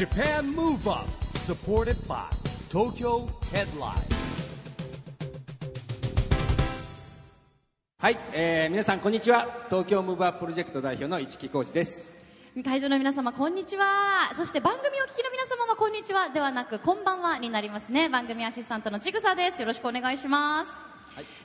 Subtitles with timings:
[0.00, 1.06] Japan Move Up
[1.40, 2.24] supported by
[2.70, 4.00] Tokyo Headline.
[7.98, 9.46] はい、えー皆さんこんにちは。
[9.68, 12.10] 東京ムーブアッププロジェクト代表の市木浩二です。
[12.64, 14.32] 会場の皆様こんにちは。
[14.34, 16.30] そして番組をお聞きの皆様はこんにちは。
[16.30, 18.08] ではなくこんばんはになりますね。
[18.08, 19.60] 番組アシスタントのちぐさです。
[19.60, 20.70] よろしくお願いします、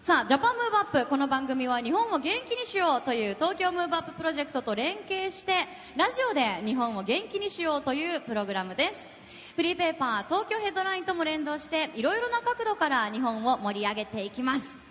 [0.01, 5.53] さあ Japan Move Up この番組は日本を元気にしようという東京ムーブアッププロジェクトと連携して
[5.95, 9.09] ラジオで日本を元気にしようというプログラムです。
[9.55, 14.81] フリーペーパー東京ヘッドラインとも連動していろいろな角度から日本を盛り上げていきます。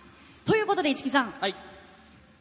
[0.47, 1.35] ということで市木さん。
[1.39, 1.55] はい。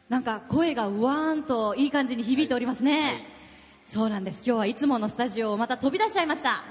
[0.08, 3.26] なんか声がうわーんといい感じに響いておりますね、
[3.86, 4.42] そうなんです。
[4.44, 6.62] 今日はいつものスタジオをまた飛び出しちゃいました、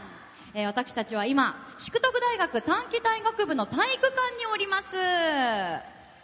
[0.56, 4.96] えー私たちは今淑徳大学短期大学部の体育館におります。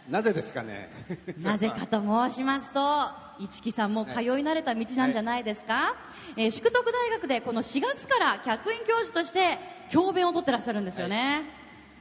[0.08, 0.88] なぜですかね？
[1.42, 3.08] なぜかと申しますと
[3.40, 5.94] 市木さんも通い慣れた道なんじゃないですか、
[6.36, 9.58] えー淑徳大学でこの4月から客員教授として
[9.90, 11.42] 教鞭を取ってらっしゃるんですよね、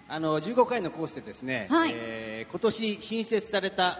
[0.07, 1.91] あの15回のコースでですね、はい。
[1.95, 3.99] えー今年新設された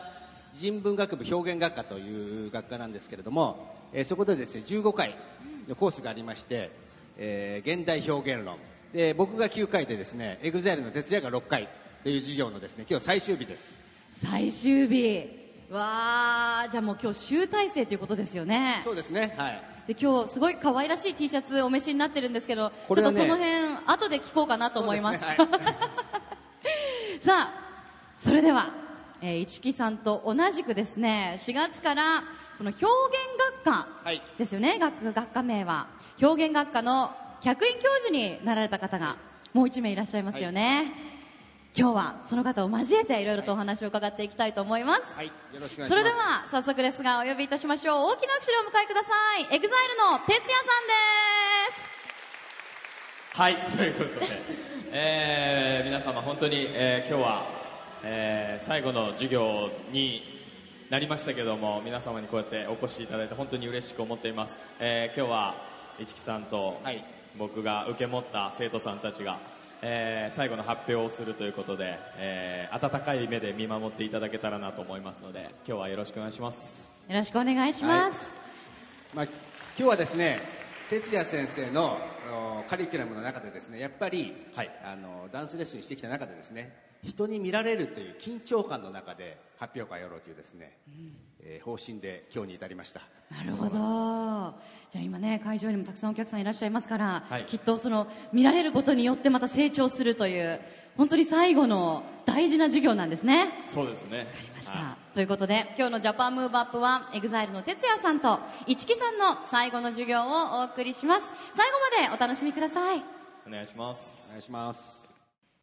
[0.56, 5.16] 人文学部表現学科という学科なんですけれども、えーそこでですね15回
[5.68, 6.72] のコースがありまして、
[7.22, 8.58] えー現代表現論。
[8.94, 11.68] で僕が9回でですね EXILE の徹夜が6回
[12.02, 13.80] という授業のですね今日最終日です。
[14.14, 15.38] 最終日。
[15.70, 18.82] わーじゃあもう今日集大成ということですよね。
[18.84, 19.62] そうですねはい。
[19.88, 23.48] で今日すごい可愛らしい T シャツお召しになってるんですけど、ねちょっとその辺
[23.86, 25.22] 後で聞こうかなと思います。
[25.22, 25.38] ねはい。
[27.22, 27.54] さあ
[28.18, 28.72] それでは、
[29.22, 32.24] えー、市木さんと同じくですね4月から
[32.60, 32.92] この表現
[33.64, 34.22] 学科はい。
[34.38, 35.88] ですよね、学学科名は。
[36.22, 39.16] 表現学科の客員教授になられた方が
[39.54, 40.92] もう1名いらっしゃいますよね、
[41.74, 45.28] 今日はその方を交えていろいろとお話を伺っていきたいと思います、はい。
[45.28, 45.90] よろしくお願いします。
[45.90, 46.16] それでは
[46.52, 48.12] 早速ですがお呼びいたしましょう。
[48.12, 49.44] 大きな拍手でお迎えください。
[49.44, 49.60] EXILE
[50.12, 50.88] の哲也さん
[51.70, 51.96] です。
[53.36, 54.42] はい、 ということで、
[54.92, 57.46] えー皆様本当に、えー今日は、
[58.04, 60.39] えー最後の授業に
[60.90, 65.56] なりましたけども皆様にこうやってお越しいただいて本当に嬉しく思っています、えー今日は
[66.00, 67.04] 市木さんとはい。
[67.38, 69.38] 僕が受け持った生徒さんたちが、
[69.84, 76.96] えー最後の発表をするということで、えー温かい目で見守っていただけたらなと思いますので今日はよろしくお願いします。
[77.08, 78.38] よろしくお願いします、
[79.14, 79.34] まあ、今
[79.78, 80.40] 日はですね
[80.90, 82.00] 哲也先生の
[82.64, 84.72] おカリキュラムの中でですねやっぱり、はい。
[84.84, 90.78] あのダンスレッスンしてきた中でですね人に見られるという緊張感の中で発表会をやろうというですね、
[91.42, 93.02] えー方針で今日に至りました。
[93.32, 93.70] なるほど。
[93.70, 97.46] じゃあ今ね会場にもたくさんお客さんいらっしゃいますから、はい。
[97.46, 100.60] きっとその見られることによってまた成長するという
[100.98, 103.64] 本当に最後の大事な授業なんですね。
[103.68, 104.20] そうですね。
[104.20, 111.32] わかりました、ということで今日のジャパンムーブアップは EXILE の哲也さんと市木さんの最後の授業をお送りします。
[111.54, 113.04] 最後までお楽しみください。
[113.48, 114.28] お願いします。
[114.30, 115.10] お願いします。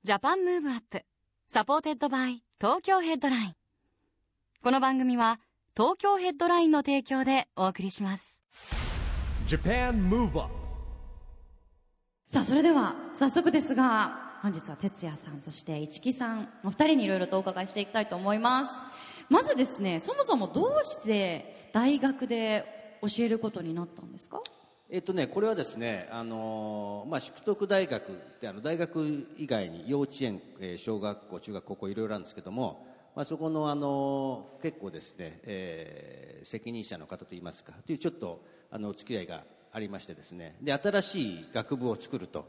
[0.03, 1.05] ジャパンムーブアップ
[1.49, 3.55] supported by Tokyo Headline。
[4.63, 5.39] この番組は
[5.77, 8.43] 東京ヘッドラインの提供でお送りします。
[9.47, 10.51] Japan Move Up
[12.27, 18.75] さあそれでは早速ですが本日は哲也さんそして市木さんお二人にいろいろとお伺いしていきたいと思います。
[19.29, 24.41] まずですねそもそもどうして大学で教えることになったんですか？
[24.89, 32.87] えっとね、これはですね、あのーまあ、淑徳大学ってあの大学以外に幼稚園、えー小学校、中学校、高校いろいろあるんですけども、
[33.17, 39.43] まあ、そこの、あのー結構ですね、えー責任者の方といいますかというちょっとあのお付き合いが
[39.73, 40.55] ありましてですね。
[40.63, 42.49] で新しい学部を作ると。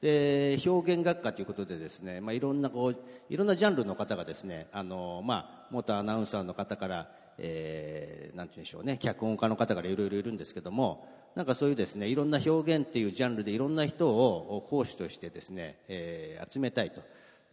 [0.00, 2.96] で表現学科ということでですね、まあ、いろんなこう
[3.30, 17.02] いろんなジャンルの方がですねあの、まあ、元アナウンサーの方から、えーなんて言うんでしょうね脚本家の方からいろいろいるんですけどもなんかそういうですねいろんな表現っていうジャンルでいろんな人を講師としてですね、えー集めたいと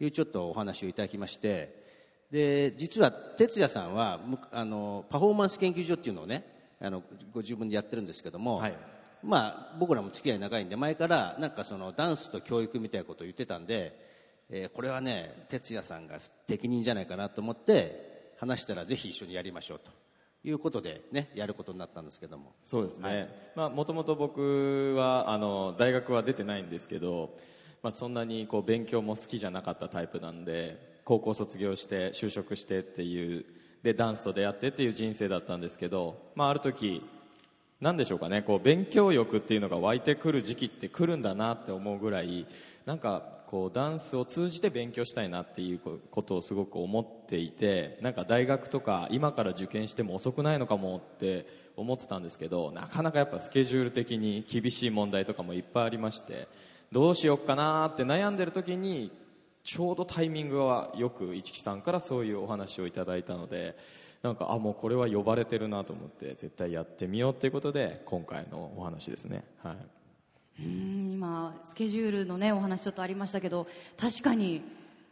[0.00, 1.84] いうちょっとお話をいただきまして
[2.30, 6.44] で実は哲也さんはむあのパフォーマンス研究所っていうのをね
[6.80, 8.74] あのご自分でやってるんですけども、はい。
[9.22, 13.98] まあ、僕らも付き合い長いんで前からなんかそのダンスと教育みたいなことを言ってたんで、
[14.50, 16.16] えーこれはね哲也さんが
[16.46, 19.90] 適任じゃないかなと思って話したらぜひ一緒にやりましょうと
[20.44, 22.52] いうことでねやることになったんですけども。
[22.62, 27.36] そうですね、まあもともと僕はあの大学は出てないんですけど、
[27.82, 33.44] まあ、そんなにこう勉強も好きじゃなかったタイプなんで高校卒業して就職してっていう
[33.82, 37.02] でダンスと出会ってっていう人生だったんですけど、まあ、ある時
[37.80, 42.46] なんでしょうかねこう勉強欲っていうのが湧いてくる時期って来るんだなって思うぐらい
[42.86, 45.80] なんかこうダンスを通じて勉強したいなっていう
[46.10, 51.46] ことをすごく思っていてなんか大学とか今から受験しても遅くないのかもって
[51.76, 56.48] 思ってたんですけどなかなかやっぱスケジュール的に厳しい問題とかもいっぱいありまして
[56.90, 59.12] どうしようかなって悩んでる時に
[59.62, 63.76] ちょうどタイミングはよく市木さんからそういうお話をいただいたので
[64.24, 69.44] なんかあもうこれは呼ばれてるなと思って絶対やってみようということで今回のお話ですね。
[69.62, 70.03] はい
[70.60, 73.66] うん今スケジュールのねお話ちょっとありましたけど
[73.98, 74.62] 確かに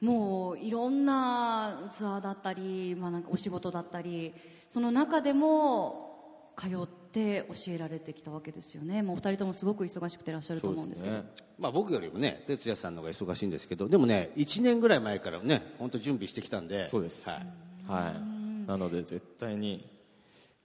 [0.01, 4.35] もういろんなツアーだったり,、まあ、なんかお仕事だったり
[4.69, 9.03] その中でも通って教えられてきたわけですよね。
[9.03, 11.17] もうお二人ともすごく忙しくていらっしゃると思うんですけど。
[11.17, 11.25] ね。
[11.59, 16.89] まあ、僕よりもね哲也さんの方が忙しいんですけどでもね1年ぐらい前からね本当準備してきたんで。
[16.89, 17.29] そうです。
[17.29, 17.41] はい、
[17.87, 19.87] はい、なので絶対に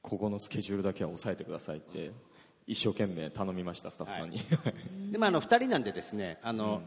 [0.02, 2.12] ここのスケジュールだけは抑えてくださいって
[2.68, 4.42] 一生懸命頼みましたスタッフさんに、
[5.12, 6.81] でまあ、あの2人なんでですねあの、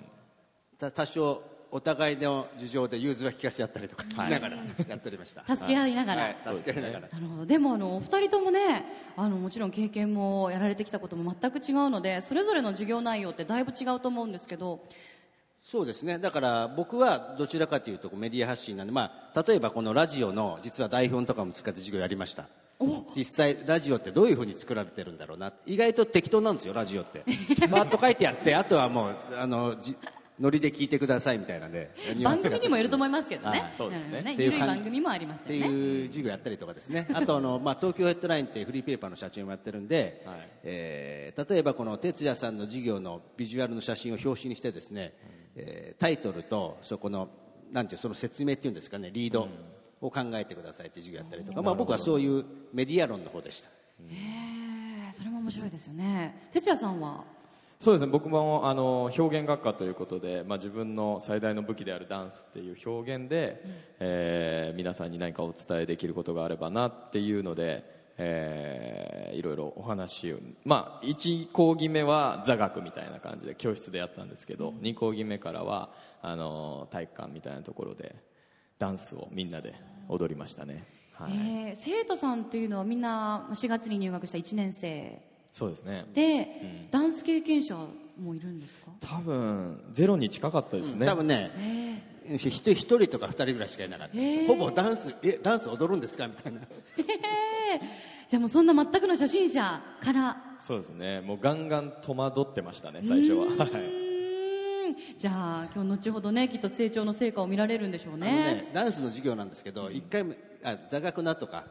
[0.79, 1.43] た多少
[1.73, 4.57] お互いの事情で融通は聞かせ合ったりとかしながら
[4.89, 6.37] やっておりました、助け合いながら、はい。
[6.57, 7.47] 助け合いながら、なるほど。
[7.47, 8.85] でもあのお二人ともね
[9.17, 14.85] あのもちろん経験もやられてきたことも全く違うのでそれぞれの授業内容ってだいぶ違うと思うんですけど。
[15.63, 16.19] そうですね。
[16.19, 22.47] だから僕はどちらかというとメディア発信なんで、まあ、例えばこのラジオの実は台本とかも使って授業やりました
[23.15, 25.53] 実際ラジオってどういうふうに作られてるんだろうな。
[25.67, 27.23] 意外と適当なんですよラジオって。
[27.69, 29.97] バーッと書いてやってあとはもうあのじ
[30.41, 31.91] ノリで聞いてくださいみたいなんで
[32.25, 34.23] 番組にもよると思いますけどね、はいそうですね。
[34.23, 34.65] んっていう感じ。
[34.65, 37.07] 緩い番組もありますってよねいう授業やったりとかですね。
[37.13, 40.49] あとあの、まあ、東京ヘッドラインってフリーペーパーの社長もやってるんで、 はい。
[40.63, 45.15] えー例えばこの哲也さんの授業のビジュアルの写真を表紙にしてですね、
[45.55, 47.29] えータイトルとそこの
[47.71, 49.49] なんていうその説明っていうんですかねリード
[50.01, 53.69] を考えてくださいっていう授業やったりとか、まあ、僕はそういうメディア論の方でした。
[53.69, 53.73] へ
[55.09, 56.49] えそれも面白いですよね。
[56.53, 57.25] 哲也さんは？
[57.81, 63.63] そうですね僕もあの表現学科ということで、まあ、自分の最大の武器であるダンスっていう表現で、
[63.99, 67.83] えー皆さんに何かお伝えできることがあればなっていうので、
[68.19, 75.89] えーいろいろお話を、まあ、1講義目は座学みたいな感じで教室でやったんですけど、2講義目からは
[76.21, 78.15] あの体育館みたいなところで
[78.79, 79.75] ダンスをみんなで
[80.11, 80.85] 踊りましたね、
[81.15, 81.33] はい。
[81.33, 85.21] えー生徒さんというのはみんな4月に入学した1年生。
[85.53, 86.05] そうですね。
[86.15, 87.77] で、ダンス経験者
[88.21, 88.91] もいるんですか？
[89.01, 91.51] 多分ゼロに近かったですね、多分ね
[92.27, 94.47] えひ一人とか二人ぐらいしかいなかった、へー。
[94.47, 96.27] ほぼダンスえダンス踊るんですか？
[96.29, 96.61] みたいな。
[96.61, 96.65] ー。
[98.29, 100.37] じゃあもうそんな全くの初心者から。
[100.61, 101.21] そうですね。
[101.21, 103.47] もうガンガン戸惑ってましたね最初は。
[103.47, 104.00] はいうーん
[105.19, 108.31] じゃあ今日後ほどねきっと成長の成果を見られるんでしょうね。
[108.31, 111.65] ねダンスの授業なんですけど一回もあ座学なとか、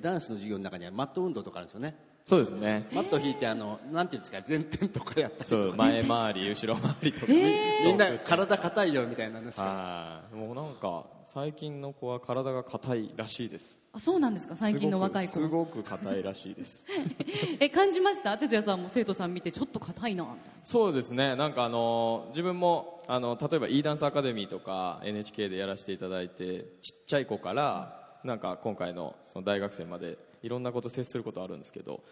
[0.00, 1.96] ダンスの授業の中にはマット運動とかあるんですよね。
[2.26, 2.86] そうですね。
[2.90, 10.34] マット引いてあのなんていうんですか前転とかやったりそう前回り後ろ回りとか、みんな体硬いよみたいな話がはい。
[10.34, 13.78] もうなんか最近の子は体が硬いらしいです。
[13.92, 14.56] あそうなんですか？
[14.56, 15.32] 最近の若い子。
[15.32, 16.86] すごく硬いらしいです。
[17.60, 18.38] え感じました？
[18.38, 20.26] 哲也さんも生徒さん見てちょっと硬いな
[20.62, 21.36] そうですね。
[21.36, 32.02] なんかあの自分もあの例えば e ダンスアカデミーとか NHK でやらせていただいてちっちゃい子からなんか今回のその大学生までいろんなこと接することあるんですけど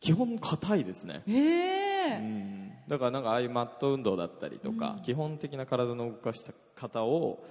[0.00, 1.22] 基本硬いですね。
[1.26, 2.18] ええ。
[2.18, 2.72] うん。
[2.86, 7.44] だからなんかああいうマット運動だったりとか、基本的な体の動かし方を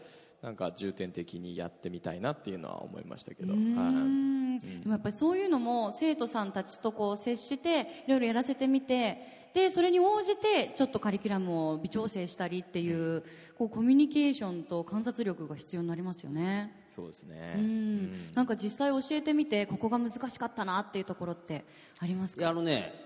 [0.43, 3.93] なんか重点的にやってみたいなっていうのは思いましたけど、うーはい。
[3.93, 4.59] ん。
[4.59, 13.23] でもやっぱりそういうのも生徒さんたちとこう接していろいろやらせてみてでそれに応じてちょっとカリキュラムを微調整したりっていう
[13.57, 16.85] こうコミュニケーションと観察力が必要になりますよね。
[16.93, 18.33] そうですね、うん。
[18.33, 21.63] なんか実際教えてみてここが難しかったなっていうところって
[21.99, 23.01] ありますいやかあのね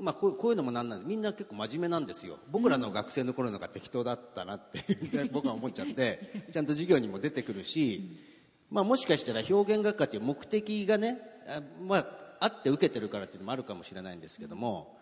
[0.00, 1.08] まあ、こうこういうのもなんなんです。
[1.08, 2.38] みんな結構真面目なんですよ。
[2.50, 4.82] 僕らの学生の頃のが適当だったなって
[5.32, 8.16] 僕は思っちゃってちゃんと授業にも出てくるし、
[8.70, 12.06] まあ、もしかしたら表現学科っていう目的がねあ,、まあ、
[12.40, 14.96] あって受けてるからっていうのもあるかもしれないんですけども、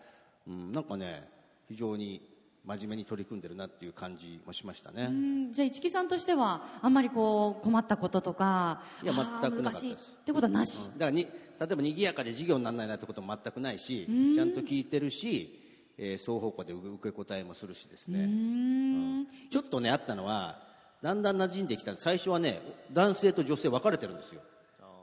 [0.47, 1.27] うん、なんかね
[1.67, 2.21] 非常に
[2.65, 5.07] 真面目に取り組んでるなっていう感じもしましたね。
[5.09, 9.91] うんじゃあ市木さんとしてはあんまりこう困ったこととかいや全くなかったっ
[10.25, 11.29] てことはなし、だからに例
[11.71, 15.63] えば賑やかで授業にならないなってことも全くないしちゃんと聞いてるし、
[15.97, 19.27] えー双方向で受け答えもするしですね、うん。
[19.49, 20.59] ちょっとねあったのは
[21.01, 21.95] だんだん馴染んできた。
[21.95, 22.61] 最初はね
[22.91, 24.41] 男性と女性分かれてるんですよ。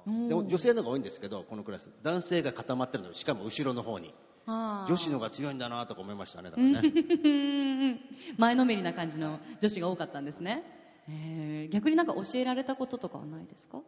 [0.07, 1.91] で女性の方が多いんですけどこのクラス。
[2.03, 4.09] 男性が固まってるのしかも後ろの方に。
[4.09, 6.81] あ女子の方が強いんだなとか思いましたねだからね。
[6.81, 7.99] ー
[8.39, 10.63] 前のめりな感じの女子が多かったんですね、
[11.09, 13.81] えー逆になんか教えられたこととかはないですか？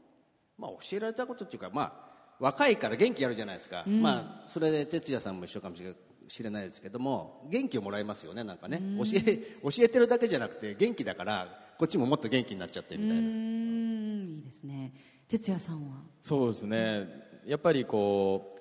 [0.58, 5.94] まあ、教えられたことっていうか、まあ、若いから元気あるじゃないですか、まあ、それで哲也さんも一緒かもしれ
[6.28, 8.80] しれないですけども元気をもらえますよねなんかね。
[8.98, 11.46] 教え教えてるだけじゃなくて元気だから
[11.78, 13.20] こっちももっと元気になっちゃってみたいな。
[13.20, 14.36] うん。
[14.36, 14.92] いいですね。
[15.28, 15.98] 哲也さんは？
[16.22, 17.06] そうですね。
[17.44, 18.60] やっぱりこう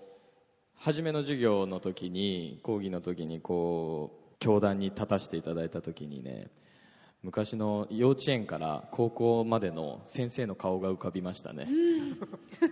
[0.78, 6.48] 初めの授業の時に講義の時にこう教壇に立たせていただいた時にね
[7.24, 11.68] 昔の幼稚園から高校までの先生の顔が浮かびましたね、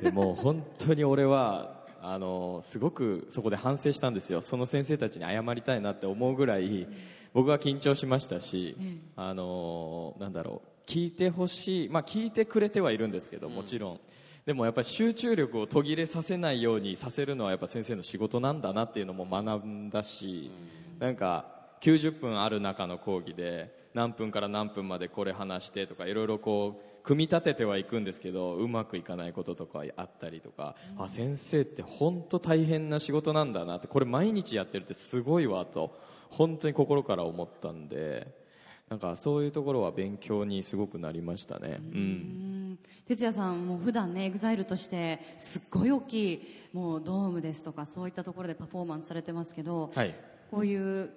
[0.02, 4.44] でもう本当に俺はあのすごくそこで反省したんですよ。
[4.44, 6.88] その先生たちに謝りたいなって思うぐらい
[7.34, 8.78] 僕は緊張しましたし、
[9.16, 14.00] あのなんだろう聞いてほしい、まあ、聞いてくれてはいるんですけどもちろん、
[14.46, 20.52] でもやっぱり集中力を途切れさせないようにさせるのはやっぱ先生の仕事なんだなっていうのも学んだし、
[21.00, 21.46] なんか
[21.82, 35.98] 90分ある中の講義で何分から何分までこれ話してとかいろいろこう組み立ててはいくんですけどうまくいかないこととかあったりとか、あ先生って本当大変な仕事なんだなってこれ毎日やってるってすごいわと
[36.30, 38.43] 本当に心から思ったんで
[38.90, 41.80] なんかそういうところは勉強にすごくなりましたね。
[41.80, 41.98] うん。
[41.98, 42.80] うん。
[43.08, 46.42] 哲也さんも普段ね EXILE としてすっごい大きい
[46.74, 50.16] もうドームですとかそういったところでパフォーマンスされてますけど、はい。
[50.52, 51.12] こういう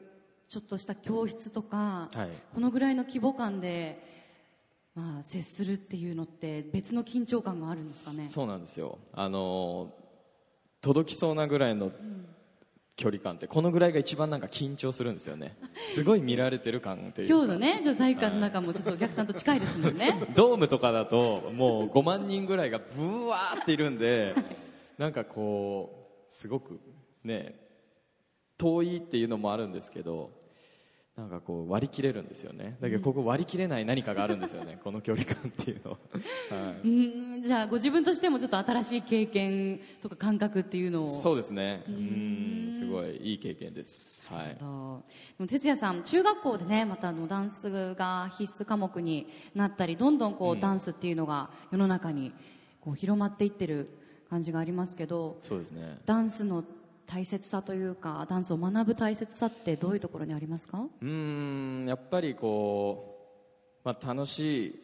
[0.48, 2.28] ちょっとした教室とか、はい。
[2.54, 4.00] このぐらいの規模感で、
[4.94, 8.26] まあ、接するっていうのって別の緊張感があるんですかね？
[8.26, 8.98] そうなんですよ。
[9.12, 9.92] あの
[10.80, 11.90] 届きそうなぐらいの
[12.96, 15.56] 距離感ってこのぐらいが一番なんか緊張するんですよね。
[15.94, 17.28] すごい見られてる感っていう。
[17.28, 20.26] か今日のねちょっと体育館の中もちょっとお客さんと近いですもんね。
[20.34, 24.34] ドームとかだともう5万人ぐらいがブワーっているんで
[24.96, 26.80] なんかこうすごく
[27.22, 27.60] ね
[28.56, 30.30] 遠いっていうのもあるんですけど
[31.16, 32.76] なんかこう割り切れるんですよね。
[32.78, 34.78] だけどここ割り切れない何かがあるんですよね。
[34.84, 35.98] この距離感っていうのは、
[36.50, 37.40] はい、うん。
[37.40, 41.06] じゃあご自分としてもちょっと新しい経験とか感覚っていうのを。
[41.06, 41.84] そうですね。
[41.88, 42.70] うん。
[42.70, 44.22] すごいいい経験です。
[44.26, 44.56] はい。
[44.56, 45.04] と
[45.38, 52.32] でも哲也さん中学校でねまたあのダンスが必須科目になったりどんどんこう、ダンスっていうのが世の中に
[52.82, 53.88] こう広まっていってる
[54.28, 55.98] 感じがありますけどそうですね。
[56.04, 56.62] ダンスの
[57.06, 60.86] 大切さというかダンスを学ぶ大切さってどういうところにありますか？
[61.00, 63.16] うんやっぱりこ
[63.84, 64.80] う、まあ、楽しい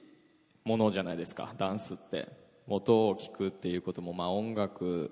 [0.65, 2.41] ものじゃないですかダンスって。
[2.69, 5.11] 音を聞くっていうことも、まあ、音楽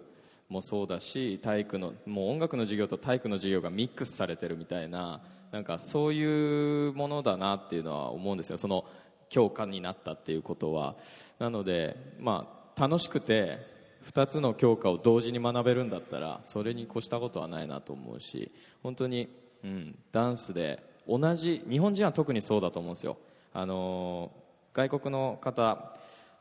[0.48, 8.56] もそうだし体育のもう音楽の授業と体育の授業がミックスされてるみたいななんかそういうものだなっていうのは思うんですよ。
[8.56, 8.84] その
[9.28, 10.94] 教科になったっていうことは。
[11.40, 13.58] なので、まあ、楽しくて
[14.04, 18.50] 2つの教科を同時に学べるんだったらそれに越したことはないなと思うし
[18.82, 19.28] 本当に、
[19.64, 23.16] うん、ダンスで同じ日本人は特にそうだと思うんですよ。
[23.52, 24.30] あの
[24.72, 25.96] 外国の方、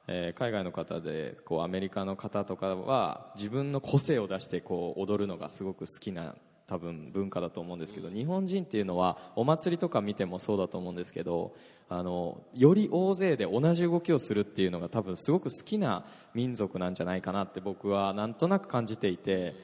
[0.07, 6.35] えー海外の方でこうアメリカの方とかは自分の個性を出してこう踊るのがすごく好きな
[6.69, 11.55] 多分文化だと思うんですけど日本人っていうのはお祭りとか見てもそうだと思うんですけど
[11.89, 19.55] あのより大勢で同じ動きをするっていうのが多分すごく好きな民族なんじゃないかなって僕はなんとなく感じていて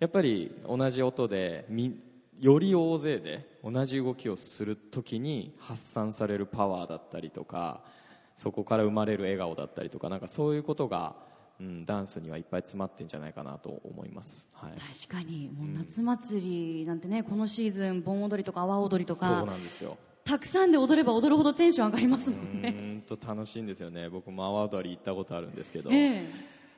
[0.00, 1.94] やっぱり同じ音でみ
[2.40, 7.82] より大勢で同じ動きをするときに発散されるパワーだったりとか
[8.34, 11.16] そこから生まれる笑顔だったりとかなんかそういうことが、
[11.60, 14.72] うん、ダンスにはいっぱい詰まってんじゃないかなと思います、はい、
[15.08, 15.50] 確かに。
[15.56, 19.96] もう夏祭りなんてねこのシーズン盆踊りとか阿波踊りとそうかなんですよ。
[20.24, 24.08] たくさんで踊れば踊るほどテンション上がりますもんうね、ーんと楽しいんですよね。
[24.08, 26.28] 僕も阿波踊り行ったことあるんですけど、え。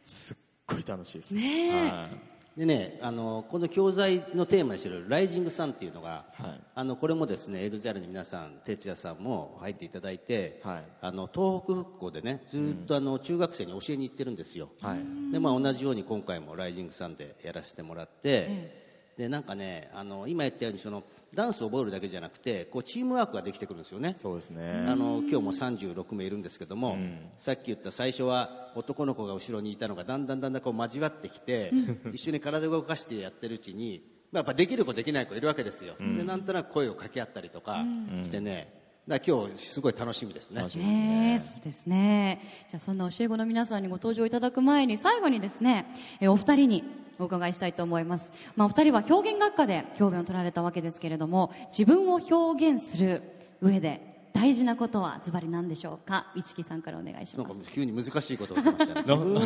[0.04, 1.35] すっごい楽しいです。
[1.35, 1.90] ねえ。
[1.90, 6.61] はいでねあのこの教材のテーマにしてる「ライジングサン」っていうのが、はい。
[6.75, 10.85] あのこれもですね EXILE に皆さん哲也さんも入っていただいて、はい。
[11.00, 15.33] あの東北復興でねずっとあの中学生に教えに行ってるんですよ、はい。
[15.33, 18.88] でまあ、同じように今回も「ライジングサン」でやらせてもらって、
[19.18, 21.02] でなんかねあの今言ったようにその
[21.34, 24.14] ダンスを覚えるだけじゃなくてこうチームワークができてくるんですよね。
[24.16, 24.87] そうですね。
[24.88, 26.96] あの今日も36名いるんですけども、
[27.37, 31.72] さっき言った最初は男の子が後ろにいたのがだんだんだんだんこう交わってきて、
[32.14, 37.84] 一緒に体を動かしてやってるうちに、まあ、やっぱできる子できない子いるわけですよ、でなんとなく声を掛け合ったりとか
[38.22, 38.72] してね、
[39.06, 40.60] だから今日すごい楽しみですね。
[40.60, 41.02] 楽しみですね。
[41.02, 42.40] ねえそうですね。
[42.70, 46.84] じゃあそんな教え子の皆さんにご登場いただく前に最後にですねえお二人に
[47.18, 53.22] お伺いしたいと思います、まあ、お二人は表現学科で教鞭を取られたわけですけれども自分を表現する
[53.60, 56.28] 上で大事なことはズバリ何でしょうか？
[56.37, 59.02] 市木さんからお願いしなんかます急に難しいことが出ましたね。
[59.02, 59.40] 自分を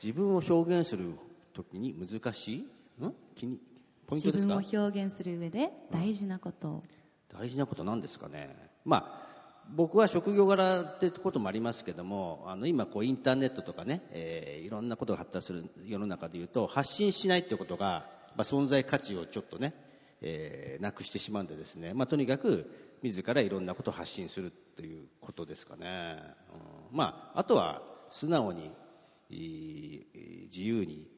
[0.00, 1.14] 自分を表現する
[1.52, 3.04] 時に難しい？
[3.04, 3.14] ん？
[3.34, 3.60] 気に
[4.06, 6.84] ポイントです自分をか表現する上で大事なこと。
[7.36, 8.54] 大事なことなんですかね。
[8.84, 9.27] まあ
[9.70, 18.06] 僕は職業柄ってこともありますけどもあの今こうインターネットとかね、えーいろんなことが発達する世の中でいうと発信しないってことが、
[18.36, 19.74] まあ、存在価値をちょっとね、
[20.20, 22.70] えーなくしてしまうんでですね、まあ、とにかく
[23.02, 26.18] 自らいろんなことを発信するということですかね、
[26.92, 26.96] うん。
[26.96, 28.72] まあ、あとは素直に
[29.30, 31.10] 自由に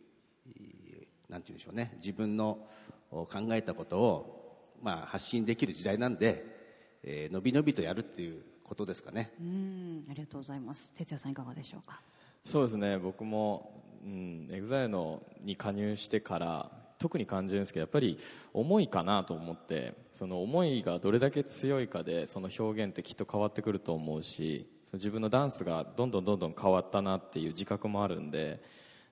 [0.47, 1.95] いなんて言うんでしょうね。
[1.97, 2.59] 自分の
[3.11, 6.60] 考えたことを、まあ、発信できる時代なんで、
[7.03, 9.33] えー、のびのびとやるっていうことですかね。
[9.41, 10.93] うんありがとうございます。
[10.93, 12.01] 哲也さんいかがでしょうか？
[12.45, 12.99] そうですね。
[12.99, 18.19] 僕も、うん、 EXILE のに加入してから特に感じるんですけどやっぱり
[18.53, 28.63] 思いかなと思ってその思いがどれだけ強いかでその表現ってきっと変わってくると思うしその自分のダンスがどんどんどんどん変わったなっていう自覚もあるんで、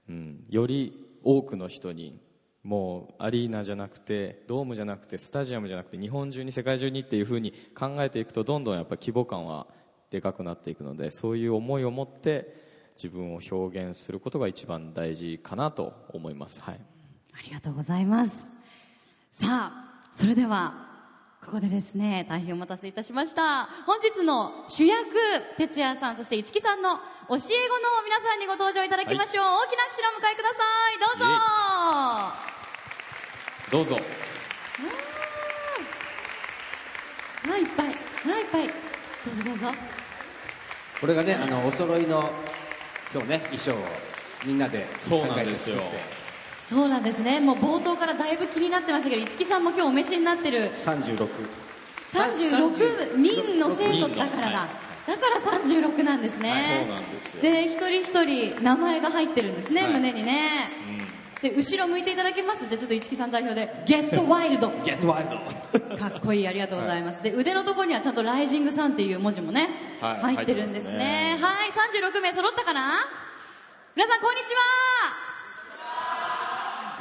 [0.06, 2.20] うん、より多くの人に
[2.68, 9.66] もうアリーナじゃなくてドームじゃなくてスタジアムじゃなくて日本中に世界中にっていうふうに考えていくとどんどんやっぱ規模感は
[10.10, 16.80] でかくなっていくのでそういう思いを持って自分を表現することが一番大事かなと思います、はい、
[17.32, 18.52] ありがとうございます。
[19.32, 20.88] さあそれでは
[21.42, 23.64] ここでですね大変お待たせいたしました。
[23.86, 25.08] 本日の主役
[25.56, 27.40] 哲也さんそして市木さんの教え子の
[28.04, 30.54] 皆さんにご登場いただきましょう、大きな拍手でお迎えくださ
[30.92, 30.98] い。
[30.98, 32.47] どうぞ
[33.70, 33.96] どうぞ。
[33.96, 34.00] は
[37.56, 37.86] いいっぱい。
[37.86, 38.66] はいいっぱい。
[38.66, 38.72] ど
[39.32, 39.66] うぞどうぞ。
[41.00, 42.30] これがねあのお揃いの
[43.12, 43.76] 今日ね衣装を
[44.44, 45.76] みんなでそうなんですよ。
[46.68, 47.40] そうなんですね。
[47.40, 50.70] もう冒頭からだいぶ気になってましたけど市木さんも今日お召しになってる。
[50.74, 51.28] 作って36
[52.08, 54.68] 36人の生徒だからだ、はい。
[55.06, 57.42] だから36なんですね、そうなんですよ。
[57.42, 59.92] で一人一人名前が入ってるんですね、はい。
[59.92, 60.70] 胸にね、
[61.42, 62.66] で後ろ向いていただけます？
[62.66, 65.30] じゃあちょっと市木さん代表で「ゲットワイルド」ゲットワイル
[65.88, 69.68] ドかっこいいありがとうございます、で腕のところにはちゃんと「ライジングサン」っていう文字もね、
[70.00, 71.38] はい入ってるんですね。
[71.40, 73.06] はい36名揃ったかな？
[73.94, 74.58] 皆さんこんにちは。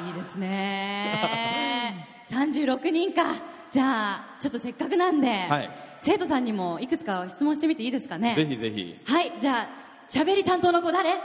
[0.07, 2.07] いいですね。
[2.29, 3.23] 36人か。
[3.71, 5.69] じゃあちょっとせっかくなんで、はい。
[5.99, 8.35] 生徒さんにもいくつか質問してみていいですかね？
[8.35, 8.99] ぜひぜひ。
[9.05, 9.67] はいじゃあ
[10.07, 11.15] 喋り担当の子誰？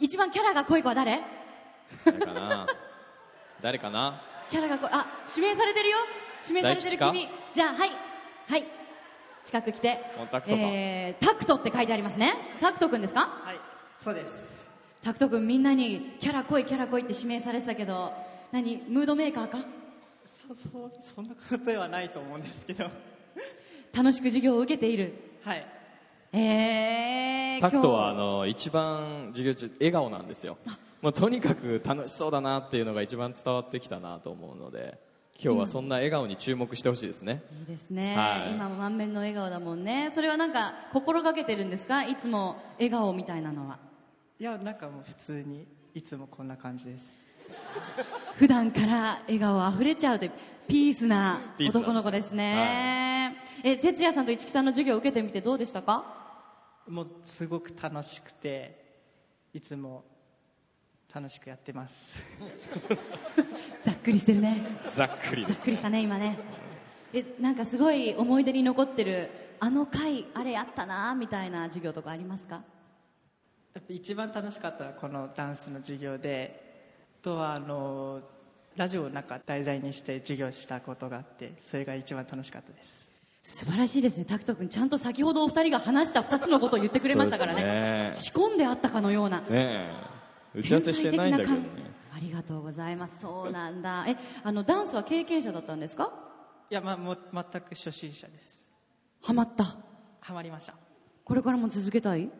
[0.00, 1.20] 一番キャラが濃い子は誰？
[2.04, 2.66] 誰かな？
[3.62, 4.22] 誰かな？
[4.50, 5.96] キャラがこうあ指名されてるよ。
[6.42, 7.28] 指名されてる君。
[7.52, 7.90] じゃあはい。
[8.48, 8.64] はい。
[9.42, 10.00] 近く来て。
[10.16, 10.62] コンタクトか。
[10.62, 12.34] えータクトって書いてありますね。
[12.60, 13.20] タクトくんですか？
[13.20, 13.60] はい、
[13.96, 14.66] そうです。
[15.02, 18.12] タクトくんみんなにキャラ濃いキャラ濃いって指名されてたけど
[18.52, 19.58] 何ムードメーカーか？
[20.24, 22.90] そ、そう、そんなことではないと思うんですけど。
[23.94, 25.14] 楽しく授業を受けている。
[25.44, 25.66] はい。
[26.32, 30.58] えー、タクトはあ今の一番授業中笑顔なんですよ
[31.04, 34.98] もうとにかく楽しそうだなっていうのが一番伝わってきたなと思うので
[35.38, 38.54] 今日はそんな笑顔に注目してほしいですね、日いいですね、はい。
[38.54, 40.10] 今も満面の笑顔だもんね。
[40.14, 42.04] それはなんか心がけてるんですか？
[42.04, 43.78] いつも笑顔みたいなのは。
[44.40, 47.30] いや、なんかもう普通に、いつもこんな感じです。
[48.36, 50.32] 普段から笑顔あふれちゃうという
[50.66, 51.88] ピースなピースなんです。
[51.90, 56.06] 男の子ですね、え哲也さんと市木さんの授業を受けてみてどうでしたか？
[56.88, 58.82] もうすごく楽しくて、
[59.52, 60.04] いつも
[61.14, 62.20] 楽しくやってます。
[63.84, 64.62] ざっくりしてるね。
[64.90, 65.46] ざっくり。
[65.46, 66.36] ざっくりしたね今ね。
[67.12, 72.56] えなんかすごい思い出に残ってるあの回あれやったなみたいな授業とかありますか？
[73.74, 78.20] やっぱ一番楽しかったのはこのダンスの授業で、あとはあの、
[78.76, 83.08] ラジオをなんか題材にして授業したことがあって、それが一番楽しかったです。
[83.42, 84.24] 素晴らしいですね。
[84.24, 87.60] タクト君ちゃんと先ほどお二人が話した2つのことを言ってくれましたからね。
[87.60, 89.40] そうです仕込んであったかのような。
[89.40, 90.13] ねえ
[90.54, 91.60] 打ち合わせしてないんだけどね
[92.14, 93.20] ありがとうございます。
[93.20, 94.06] そうなんだ。
[94.06, 96.12] えあのダンスは経験者だったんですか？
[96.70, 98.66] いや、まあ、もう全く初心者です。
[99.20, 99.76] ハマった？
[100.20, 100.74] ハマりました。
[101.24, 102.30] これからも続けたい？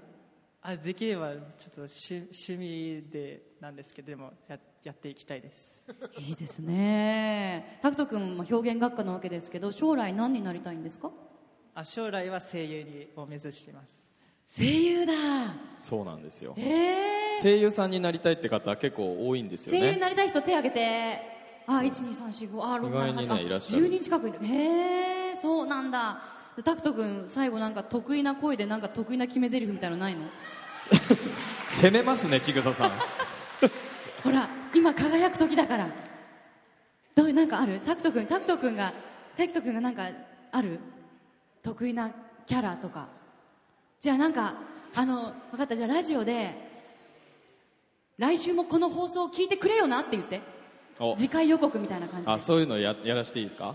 [0.62, 1.40] あできればちょっ
[1.74, 5.85] と趣趣味でなんですけどでもややっていきたいです。
[6.18, 7.79] いいですね。
[7.83, 11.11] タクト君も表現学科なわけですけど将来何になりたいんですか？
[11.74, 14.09] あ将来は声優にを目指しています。
[14.48, 15.12] 声優だ。
[15.81, 16.55] そうなんですよ。
[16.57, 21.34] え声優さんになりたいって方結構多いんですよ声優にねなりたい人手挙げて。
[21.66, 23.86] あ1234あ6意外にねいらっしゃる。
[23.86, 24.38] 10人近くいる。
[24.42, 26.18] へえそうなんだ。
[26.56, 30.22] でタクト君最後なんか得意な声でなんか得意な決め台詞みたいなのないの？
[31.70, 32.92] 攻めますねちぐささん。
[34.22, 35.88] ほら今輝く時だから。
[37.14, 37.80] どうなんかある？
[37.80, 38.92] タクト君タクト君が
[39.36, 40.08] タクト君がなんか
[40.52, 40.78] ある？
[41.62, 42.10] 得意な
[42.46, 43.08] キャラとか。
[44.00, 44.54] じゃあなんか
[44.94, 45.74] あの分かった。
[45.74, 46.63] じゃあラジオで
[48.18, 50.40] 来週もこの放送を聞いてくれよなって言って。
[51.00, 51.16] お。
[51.16, 52.33] 次回予告みたいな感じで。
[52.33, 53.74] あそういうのややらしていいですか？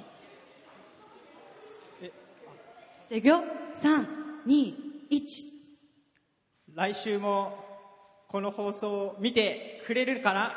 [2.02, 2.10] じゃ
[3.12, 3.44] あいくよ。
[4.48, 5.44] 321
[6.76, 7.66] 来週も
[8.30, 10.54] この放送を見てくれるかな？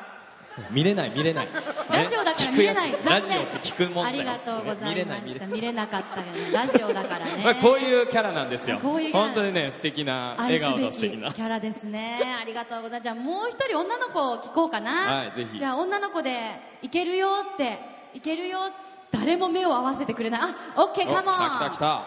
[0.71, 1.53] 見れない見れない、ね
[1.93, 4.19] ラジオだから見れないラジオって聞くもんだよ。
[4.19, 5.49] ありがとうござ見れいましたない見れない。
[5.49, 7.33] 見れなかったけどラジオだからね。
[7.45, 8.79] まあ、こういうキャラなんですよ。
[8.79, 9.27] こういうキャラ。
[9.27, 11.33] 本当にね素敵な笑顔の素敵な。
[11.33, 12.19] キャラですね。
[12.41, 13.03] ありがとうございます。
[13.03, 14.91] じゃあもう一人女の子を聞こうかな。
[14.91, 15.59] はいぜひ。
[15.59, 16.41] じゃあ女の子で
[16.81, 17.79] いけるよって
[18.15, 18.71] いけるよ
[19.11, 20.41] 誰も目を合わせてくれない。
[20.43, 21.35] あオッケーカモン。
[21.35, 22.05] お来た来た来た。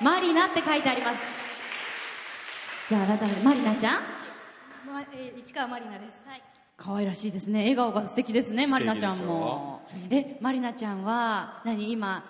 [0.00, 1.20] マリナって書いてあります。
[2.88, 4.02] じゃあ改めてマリナちゃん。
[4.86, 6.22] まえー市川まりなです。
[6.26, 6.55] はい。
[6.76, 7.60] 可愛らしいですね。
[7.60, 9.80] 笑顔が素敵ですねマリナちゃんも。
[10.10, 11.90] えマリナちゃんは何？
[11.90, 12.22] 今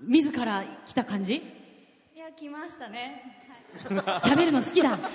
[0.00, 1.36] 自ら来た感じ？
[1.36, 3.22] いや来ましたね。
[4.22, 4.96] 喋るの好きだ。
[4.98, 5.08] 好好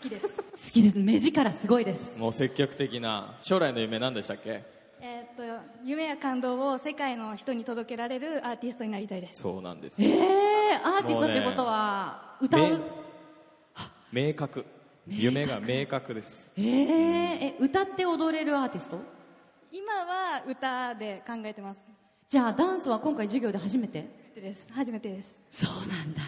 [0.00, 0.72] きです。
[0.72, 0.98] きです。
[0.98, 2.18] 目力すごいです。
[2.18, 4.62] もう積極的な将来の夢何でしたっけ？
[5.00, 5.42] えーっと
[5.84, 9.42] 夢や感動を世界の人に届けられるアーティストになりたいです。
[9.42, 10.14] そうなんですえよ。
[10.24, 12.82] えアーティストということは歌う？
[14.12, 14.64] 明確
[15.08, 16.50] 夢が明確です。
[16.56, 18.98] えーえ歌って踊れるアーティスト？
[19.70, 21.80] 今は歌で考えてます。
[22.28, 24.04] じゃあダンスは今回授業で初めて？
[24.34, 24.66] です。
[24.72, 25.38] 初めてです。
[25.50, 26.22] そうなんだ、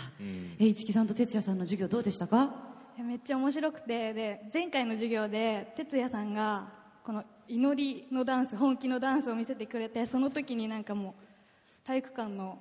[0.60, 2.54] え市木さんと哲也さんの授業どうでしたか？
[2.98, 4.14] えめっちゃ面白くて。
[4.14, 6.68] で前回の授業で哲也さんが
[7.02, 12.58] この祈りのダンス本気のダンスを見せてくれてその時になんかもう体育館の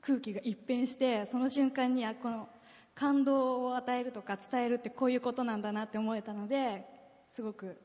[0.00, 2.48] 空気が一変してその瞬間にあこの
[2.96, 6.84] 感動を与えるとか伝えるってこういうことなんだなって思えたので
[7.28, 7.76] すごく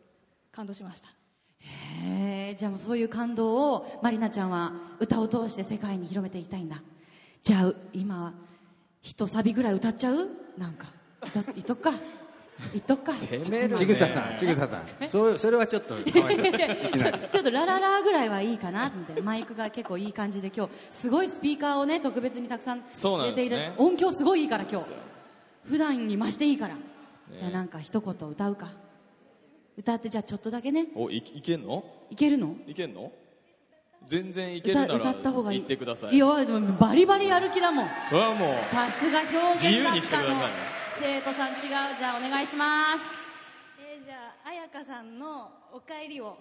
[0.52, 1.10] 感動しました。
[1.60, 6.82] へえじゃあもうそういう感動をまりなちゃんは歌を通して世界に広めていきたいんだ。
[7.43, 8.34] じゃあ今
[9.02, 10.30] 一サビぐらい歌っちゃう？
[10.58, 10.88] なんか
[11.21, 11.91] 歌っとくか。
[12.74, 13.14] 言っとくか。
[13.14, 13.76] 攻めるね。
[13.76, 15.10] ちぐささんちぐささん。
[15.10, 19.22] そうそれはちょっと ちょっとラララぐらいはいいかなって。
[19.22, 20.74] マイクが結構いい感じで今日。
[20.92, 24.88] すごいスピーカーをね特別にたくさんそうなん入れている、ですね音響すごいいいから今日。
[25.66, 26.76] 普段に増していいから、
[27.38, 28.70] じゃあなんか一言歌うか。
[29.78, 30.88] 歌ってじゃあちょっとだけね。
[30.96, 31.84] おいいけんの？
[32.10, 32.56] いけるの？
[32.68, 33.12] いけんの？
[34.06, 35.60] 全然いけるな歌ら歌った方がいい。
[35.60, 36.16] 言ってください。
[36.16, 37.88] いやでもバリバリやる気だもん。
[38.10, 40.71] それはもうさすが表現自由学科のにしてくださいね
[41.02, 41.58] 生徒さん違う？
[41.98, 43.04] じゃあお願いします。
[43.80, 46.38] えーじゃあ彩香さんの「おかえり」を。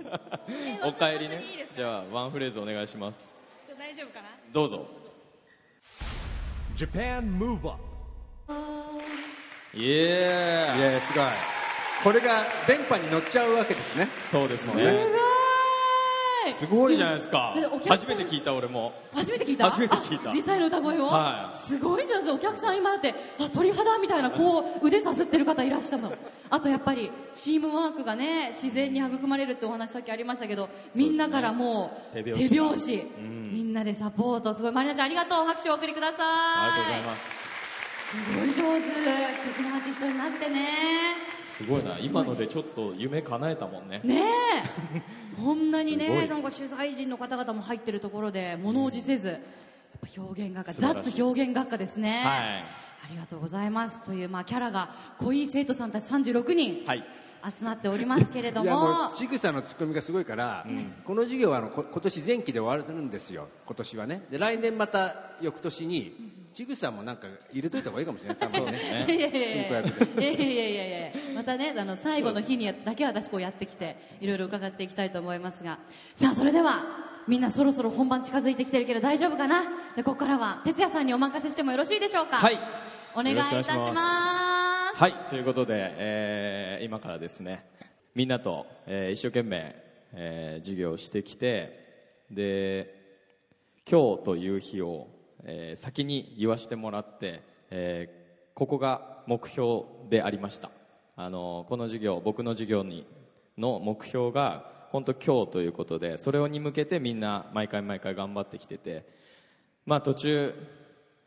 [0.82, 1.68] おかえりね。
[1.74, 3.34] じゃあワンフレーズお願いします。
[3.66, 4.28] ちょっと大丈夫かな？
[4.52, 4.86] どうぞ。
[6.74, 7.82] Japan Move Up
[9.74, 11.24] イエーいやすごい。
[12.02, 14.08] これが電波に乗っちゃうわけですね。
[14.22, 15.25] そうですね
[16.52, 17.54] すごいじゃないですか。
[17.88, 18.92] 初めて聞いた俺も。
[19.12, 19.70] 初めて聞いた？
[19.70, 20.30] 初めて聞いた。
[20.30, 21.56] あ実際の歌声を、はい。
[21.56, 23.14] すごいじゃんお客さん今だって。
[23.40, 26.12] あ鳥肌みたいなこう腕さすってる方いらっしゃるの。
[26.48, 32.56] あとやっぱりチームワークがね自然に育まれるってお話さっきありましたけどみんなからもう手拍子。
[32.56, 33.04] が拍子
[33.52, 34.54] みんなでサポート。
[34.54, 34.72] すごい。
[34.72, 35.44] マリナちゃんありがとう。
[35.44, 36.20] 拍手をお送りください。
[36.20, 37.46] ありがとうございます。
[38.06, 38.86] すごい上手。
[38.86, 38.94] 素
[39.56, 41.25] 敵なアーティストになってね
[41.56, 41.98] すごいな。
[41.98, 44.00] 今のでちょっと夢叶えたもんね。
[44.04, 44.22] ね
[44.94, 45.02] え。
[45.40, 49.40] こんなにねなんか取材陣の方々も入ってるところで物おじせず、やっ
[50.00, 52.86] ぱ表現学科雑表現学科ですね、はい。
[53.06, 54.02] ありがとうございます。
[54.02, 57.04] という、まあ、キャラが濃い生徒さんたち36人はい。
[57.56, 58.64] 集まっておりますけれども。
[58.64, 60.66] いやもうちぐさのツッコミがすごいから、
[61.04, 63.48] この授業はあのこ今年前期で終わるんですよ。
[63.64, 64.26] 今年はね。
[64.30, 68.36] で来年また翌年にちぐさもなんか入れといた方がいいかもしれない。
[68.40, 69.04] 多分ね。
[69.06, 70.86] いやいやいやいや。
[70.86, 75.78] いやまたねあの最後の日にだけは私こうやってきていろいろ伺っていきたいと思いますが。
[76.14, 76.82] さあそれでは
[77.28, 79.64] みんなそろそろ本番近づいてきてるけど大丈夫かな。
[79.64, 82.38] じゃあここからは哲也さんにお任せしてもよろしいでしょうか。
[82.38, 82.58] はい。
[83.14, 84.98] お願いいたします。
[84.98, 85.12] はい。
[85.28, 87.66] ということで、えー今からですね
[88.14, 89.76] みんなと、えー一生懸命、
[90.14, 92.94] えー授業をしてきてで
[93.84, 95.15] 今日という日を、
[95.46, 100.70] えー先に言わせてもらって、えーここが目標でありました。
[101.14, 103.06] あのこの授業僕の授業に
[103.58, 109.06] の目標が本当今日ということでそれに向けてみんな毎回毎回頑張ってきてて
[109.84, 110.54] まあ途中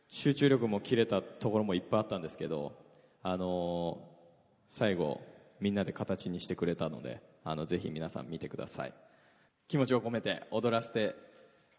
[0.08, 2.73] 集中力も切れたところもいっぱいあったんですけど、
[3.21, 3.99] あの
[4.67, 5.21] 最後
[5.60, 8.93] みんなで形にしてくれたのであのぜひ皆さん見てください。
[9.67, 11.15] 気持ちを込めて踊らせて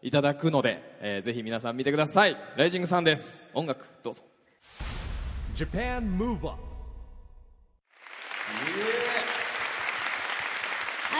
[0.03, 2.35] いただくので、えーぜひ皆さん見てください。
[2.55, 3.43] ライジングさんです。
[3.53, 4.23] 音楽どうぞ。
[5.55, 6.55] Japan Move Up あ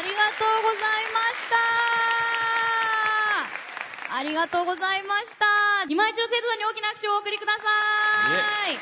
[0.02, 1.46] りがとうございまし
[4.10, 4.16] た。
[4.18, 5.46] ありがとうございました。
[5.88, 7.60] 今一度生徒さんに大きな拍手をお送りくださ
[8.72, 8.80] い。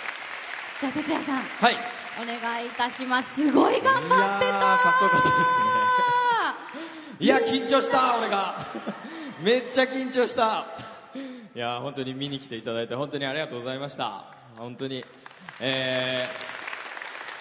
[0.80, 1.42] じゃあ哲也さん。
[1.42, 1.76] はい。
[2.22, 3.36] お願いいたします。
[3.36, 5.66] すごい頑張っていやーかっこよかったですね。
[7.20, 8.66] いや緊張した俺が
[9.42, 10.66] めっちゃ緊張した。
[11.56, 14.26] いや本当に見に来ていただいて本当にありがとうございました。
[14.58, 15.06] 本当に。
[15.62, 16.28] え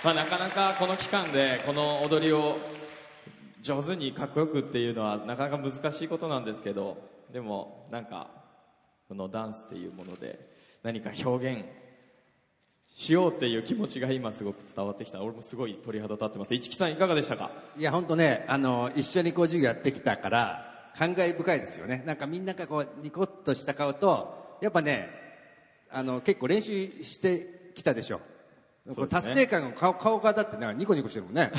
[0.03, 2.57] ーまあ、なかなかこの期間でこの踊りを
[3.63, 6.99] 上手にかっこよくっていうのはなかなか難しいことなんですけど
[7.33, 8.29] でもなんか
[9.09, 10.39] このダンスっていうもので
[10.85, 11.65] 何か表現
[12.87, 15.21] しようっていう気持ちが今すごく伝わってきた。
[15.21, 16.55] 俺もすごい鳥肌立ってます。
[16.55, 17.51] 市木さんいかがでしたか？
[17.77, 22.03] いや本当ねあの一緒にこう授業やってきたから感慨深いですよね。
[22.07, 25.09] なんかみんながこうニコッとした顔とやっぱね
[25.90, 26.72] あの結構練習
[27.05, 28.20] してきたでしょ。
[28.87, 29.20] そうですね。
[29.22, 31.53] 達成感が顔顔がだってねニコニコしてるもんね。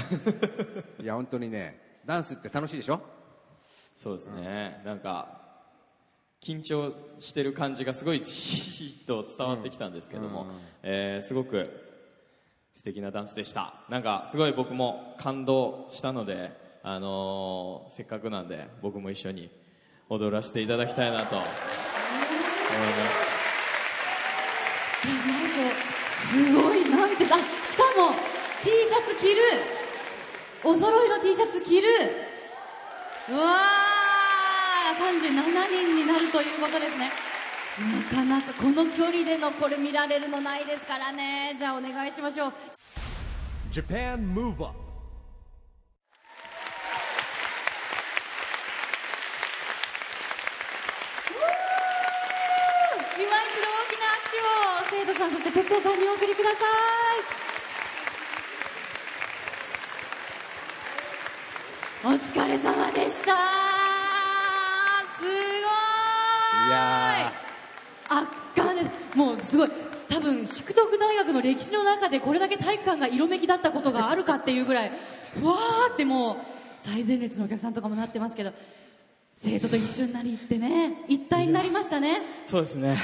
[1.02, 3.02] いや本当にねダンスって楽しいでしょ？
[3.96, 5.42] そうですね、なんか
[6.42, 10.48] 緊張してる感じがすごいひしひしと伝わってきたんですけども、
[10.84, 11.88] えーすごく
[12.74, 13.74] 素敵なダンスでした。
[13.90, 19.50] なんかすごい僕も感動したので、あのーせっかくなんで僕も一緒に
[20.10, 21.60] 踊らせていただきたいなと思います。
[25.08, 25.76] いなんか
[26.32, 27.34] すごいなんてあし
[27.78, 28.14] かも
[28.64, 29.42] T シャツ着る
[30.64, 31.88] お揃いの T シャツ着る
[33.30, 37.12] うわー37人になるということですね。
[38.12, 41.56] なかなかこの距離でのこれ見られるのないですからね。
[41.58, 42.54] じゃあお願いしましょう。
[43.72, 44.74] Japan Move Up
[53.16, 54.08] 今一度大きな
[55.00, 57.40] 拍手を生徒さんそして哲也さんにお送りください。
[62.02, 63.34] お疲れ様でした。
[65.16, 65.32] すごい
[66.68, 66.72] い。
[66.72, 67.32] や
[68.10, 68.84] 圧巻で
[69.16, 69.70] もうすごい
[70.08, 74.92] 多分淑徳大学の歴史の中でこれだけ体育館が色めきだったことがあるかっていうぐらい
[75.34, 76.38] ふわーってもう
[76.80, 78.54] 最前列のお客さんとかもなってますけど
[79.34, 82.98] 生徒と一緒になりってね一体になりましたねそうですね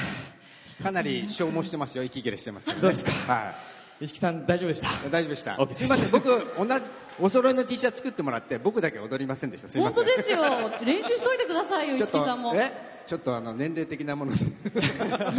[0.82, 2.04] かなり消耗してますよ。
[2.04, 3.32] 息切れしてますけど、ね、どうですか？
[3.32, 3.54] は
[4.00, 4.88] 石木さん大丈夫でした？
[4.88, 5.56] い大丈夫でした。
[5.74, 6.10] すすいません。
[6.10, 6.84] 僕同じ
[7.20, 9.68] お揃いの T シャツ作ってもらって僕だけ踊りませんでした。
[9.68, 10.04] すいません。
[10.04, 10.42] 本当ですよ。
[10.84, 12.54] 練習しといてくださいよ ちょっと市木さんも。
[13.06, 14.44] ちょっとあの年齢的なもので。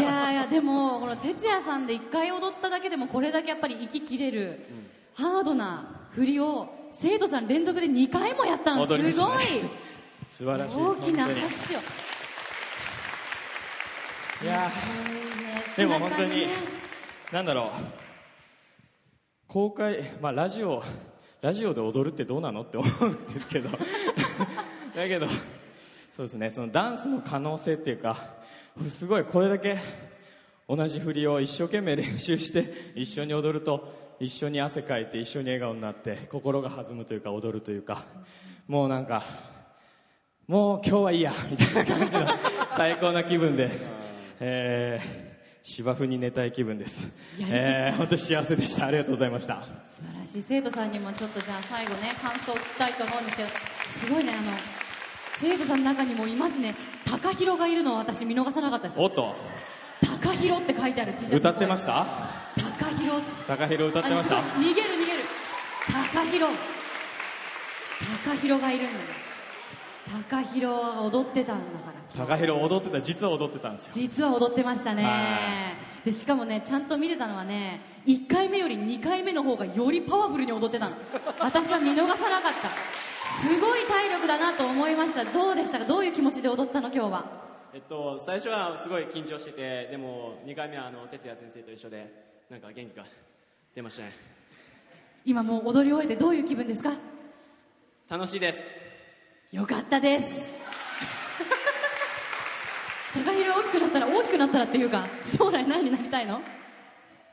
[0.01, 4.61] やいやでもこの哲也さんで1回踊っただけでもこれだけやっぱり息切れる、
[5.15, 9.69] ハードな振りを生徒さん連続で2回もやったのすごい、踊りましたね。
[10.29, 11.35] 素晴らしいです大きな拍
[11.67, 11.79] 手を。
[14.43, 14.71] いや
[15.77, 16.47] でも本当に
[17.31, 17.69] なんだろう。
[19.47, 20.81] 公開まあラジオ
[21.39, 23.69] ラジオで踊るってどうなのって思うんですけど。
[24.95, 25.27] だけど
[26.11, 26.49] そうですね。
[26.49, 28.17] そのダンスの可能性っていうか
[28.87, 29.77] すごいこれだけ
[30.67, 38.03] 同じ振りを一生懸命練習して一緒に踊ると一緒に汗かいて一緒に笑顔になって心が弾むというか踊るというか。
[38.67, 39.23] もうなんか
[40.47, 42.27] もう今日はいいやみたいな感じの
[42.75, 43.69] 最高な気分で、
[44.39, 45.26] えー
[45.69, 47.09] 芝生に寝たい気分です。
[47.41, 48.87] えー本当に幸せでした。
[48.87, 49.63] ありがとうございました。
[49.85, 50.41] 素晴らしい。
[50.41, 53.49] 生徒さんにもちょっとじゃあ最後ね感想を聞きたいと思うんですけど
[53.85, 54.51] すごいねあの
[55.35, 56.73] 生徒さんの中にもいますね。
[57.05, 59.35] 高弘がいるのを私見逃さなかったですおっと。
[60.21, 62.05] 高弘って書いてある T シャツ歌ってました？
[62.55, 64.35] 高弘高弘歌ってました？
[64.35, 65.23] 逃げる逃げる。
[66.13, 66.55] 高弘
[68.25, 68.99] 高弘がいるんだよ
[70.29, 73.91] 高弘は踊ってたんだから高弘踊ってた実は踊ってたんですよ。
[73.95, 80.95] 実は踊ってましたはねでしかもねちゃんと見てたのはね1回目より2回目の方がよりパワフルに踊ってたの。
[81.39, 82.69] 私は見逃さなかった。
[83.41, 85.23] すごい体力だなと思いました。
[85.25, 85.85] どうでしたか？
[85.85, 86.87] どういう気持ちで踊ったの？
[86.91, 87.25] 今日は。
[87.73, 92.11] えっと、最初はすごい緊張しててでも2回目はあの哲也先生と一緒で
[92.49, 93.05] なんか元気が
[93.75, 94.13] 出ましたね。
[95.25, 96.93] 今もう踊り終えてどういう気分ですか？
[98.09, 98.59] 楽しいです。
[99.51, 100.51] よかったです
[103.23, 106.41] 高弘大きくなったら大きくなったらっていうか将来何になりたいの？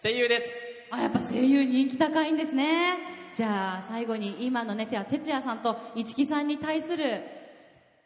[0.02, 0.42] 声優です。
[0.90, 2.98] あやっぱ声優人気高いんですね。
[3.34, 7.22] じゃあ最後に今のねて哲也さんと市木さんに対する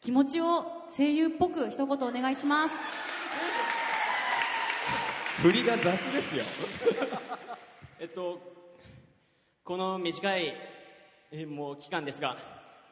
[0.01, 0.65] 気持ちを
[0.97, 2.75] 声優っぽく一言お願いします。
[5.43, 6.45] 振りが雑ですよ。
[8.01, 8.41] えっと
[9.65, 10.55] この短い
[11.31, 12.37] えもう期間ですが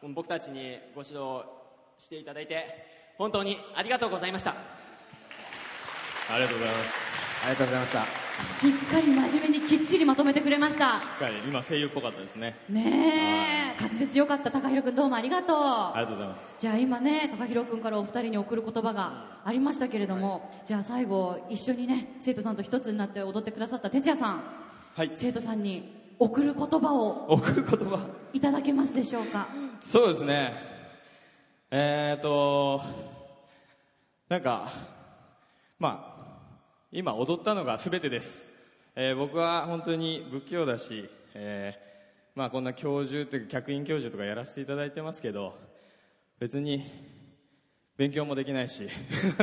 [0.03, 1.42] 僕たちにご指導
[1.99, 4.55] していただいて本当にありがとうございました
[6.28, 6.94] ありがとうございます。
[7.44, 8.04] ありがとうございました。
[8.42, 10.92] しっかり真面目にきっちりまとめてくれました。
[10.92, 12.56] しっかり今声優っぽかったですね。
[12.68, 13.82] ねえ。
[13.82, 14.50] 滑舌よかった。
[14.50, 15.56] 高弘君どうもありがとう。
[15.56, 16.48] ありがとうございます。
[16.58, 24.42] じゃあ今ね高弘君からお二人に送る言葉がありましたけれども、じゃあ最後一緒にね生徒さんと一つになって踊ってくださった哲也さん。
[24.96, 25.12] はい。
[25.14, 28.00] 生徒さんに送る言葉を送る言葉？
[28.32, 29.46] いただけますでしょうか？
[29.84, 30.54] そうですね。
[31.70, 32.82] えー、っと
[34.28, 34.72] なんか
[35.78, 36.15] まあ
[36.98, 38.46] 今踊ったのが全てです、
[38.94, 45.59] えー僕は本当に不器用だし、えーまあこんな教授というか客員教授とかやらせていただいてますけど
[46.38, 46.90] 別に
[47.98, 48.88] 勉強もできないし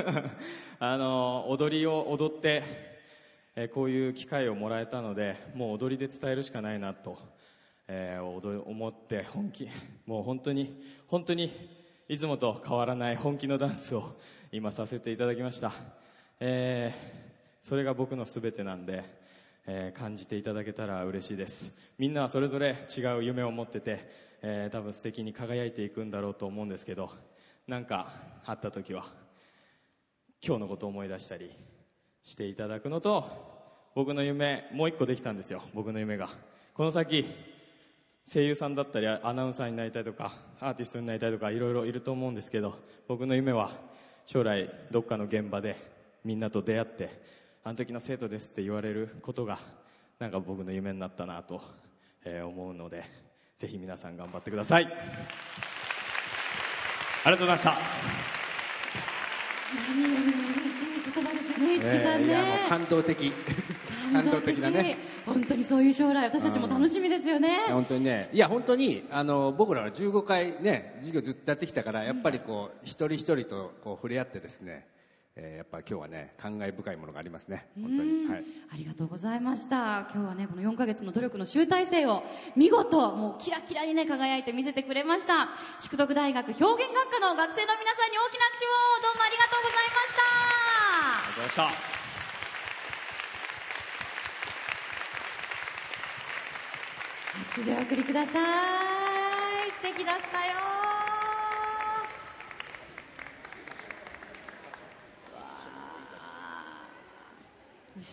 [0.80, 2.63] あの踊りを踊って、
[3.56, 7.20] えーこういう機会をもらえたのでもう踊りで伝えるしかないなと、
[7.88, 9.70] えー思って本気
[10.08, 11.52] もう本当に本当に
[12.10, 14.16] いつもと変わらない本気のダンスを
[14.52, 15.72] 今させていただきました、
[16.39, 17.23] えー
[17.63, 19.04] それが僕の全てなんで、
[19.65, 21.71] えー感じていただけたら嬉しいです。
[21.97, 24.06] みんなはそれぞれ違う夢を持ってて、
[24.41, 27.10] えー多分素敵に輝いていくんだろうと思うんですけど
[27.65, 28.12] なんか
[28.45, 29.06] あった時は
[30.45, 31.52] 今日のことを思い出したり
[32.21, 33.23] していただくのと
[33.95, 36.30] 僕の夢もう一個できたんですよ僕の夢が。
[36.73, 37.26] この先
[38.30, 43.71] 声優さんだったりアナウンサーになりたいとかアーティストになりたいとかいろいろいると思うんですけど僕の夢は
[44.26, 45.78] 将来どっかの現場で
[46.26, 49.58] みんなと出会ってあの時の生徒ですって言われることが
[50.19, 51.62] なんか僕の夢になったなと、
[52.26, 53.06] えー思うので
[53.58, 54.89] ぜひ皆さん頑張ってくださいあ
[57.30, 57.78] りがとうございました
[59.88, 62.28] 何よりも嬉しい言葉ですよね、市木さんね。
[62.28, 63.32] いやもう感動的
[64.12, 64.97] 感動的だね。
[65.26, 67.67] 本当にそういう将来、私たちも楽しみですよね。
[67.69, 74.86] 本当にねいや本当にあの僕らは15回ね授業ずっとやってきたからやっぱりこう一人一人とこう触れ合ってですね、
[75.36, 80.08] えーやっぱ今日はね感慨深いものがありますね本当にはいありがとうございました。
[80.13, 82.24] 今日はね、この4ヶ月の努力の集大成を
[82.56, 85.50] 見事、もうキラキラにね、輝いて見せてくれました。
[85.80, 88.69] 淑徳大学表現学科の学生の皆さんに大きな拍手を
[89.04, 90.22] どうもありがとうございました。
[91.13, 92.04] ありがとうございました
[97.34, 98.39] 拍手でお送りくださ
[99.67, 99.72] い。
[99.72, 100.83] 素敵だったよ。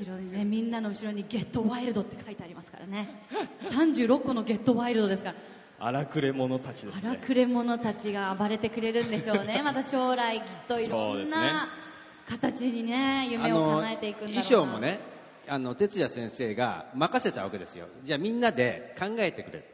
[0.04, 3.26] 後ろにね、みんなの後ろにゲットワイルドって書いてありますからね。
[3.62, 5.34] 36個のゲットワイルドですから。
[5.82, 9.60] 荒くれ者たちです荒ねくれ者たちが暴れてくれるんでしょうね。
[9.64, 11.68] また将来きっといろんな
[12.28, 14.42] 形にね、あ夢をの叶えていくんだろうな。
[14.42, 15.00] 衣装もね
[15.48, 19.64] あの哲也先生が任せたわけですよじゃあみんなで考えてくれ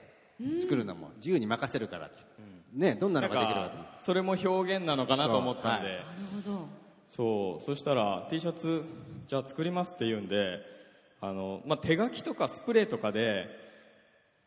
[0.59, 2.23] 作るのも自由に任せるからって、
[2.73, 6.03] ねどんなのができるかと思ってそれも表現なのかなと思ったんで、なる
[6.45, 6.69] ほど。
[7.09, 8.83] そうそしたら T シャツ
[9.27, 10.61] じゃあ作りますって言うんで
[11.21, 13.65] あの、まあ、手書きとかスプレーとかで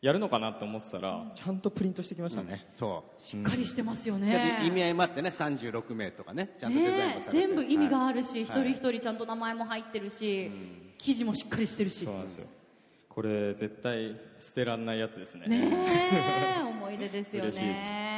[0.02, 3.22] やるのかなと思ってたら、ちゃんとプリントしてきましたね、そう。
[3.22, 4.58] しっかりしてますよね。
[4.62, 4.66] と。
[4.66, 8.42] 意味合いもあってね36名とかねちゃんとデザインねもされて、全部意味があるし、はい。
[8.44, 10.50] 一人一人ちゃんと名前も入ってるし、
[10.98, 12.06] 記事もしっかりしてるし。
[12.06, 12.48] そうなんですよ。
[13.10, 15.48] これ絶対捨てらんないやつですね。
[15.48, 15.70] ね
[16.58, 18.09] え思い出ですよ嬉しいね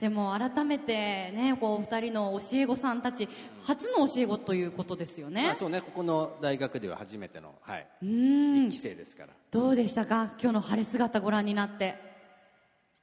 [0.00, 0.92] でも改めて
[1.32, 3.28] ねこう二人の教え子さんたち
[3.62, 5.44] 初の教え子ということですよね。
[5.44, 8.66] まあ、そうねここの大学では初めての、はい、うん。
[8.66, 9.30] 一期生ですから。
[9.50, 10.32] どうでしたか？
[10.40, 11.94] 今日の晴れ姿ご覧になって。